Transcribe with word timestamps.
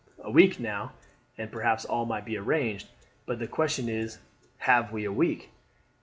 A 0.17 0.31
week 0.31 0.59
now, 0.59 0.93
and 1.37 1.51
perhaps 1.51 1.85
all 1.85 2.07
might 2.07 2.25
be 2.25 2.35
arranged; 2.35 2.87
but 3.27 3.37
the 3.37 3.45
question 3.45 3.87
is 3.87 4.17
Have 4.57 4.91
we 4.91 5.05
a 5.05 5.11
week? 5.13 5.51